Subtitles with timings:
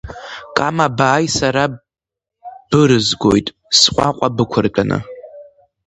[0.57, 1.63] Кама, бааи сара
[2.69, 3.47] бырызгоит,
[3.79, 4.99] сҟәаҟәа бықәыртәаны!